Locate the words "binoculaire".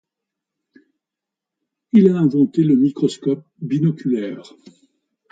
3.59-4.51